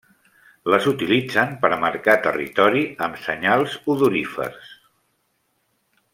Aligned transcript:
Les 0.73 0.85
utilitzen 0.91 1.53
per 1.65 1.71
marcar 1.83 2.15
territori 2.23 2.81
amb 3.09 3.21
senyals 3.27 3.77
odorífers. 3.97 4.73